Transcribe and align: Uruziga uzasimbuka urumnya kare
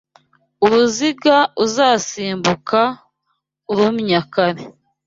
Uruziga 0.65 1.37
uzasimbuka 1.63 2.79
urumnya 3.71 4.21
kare 4.33 4.63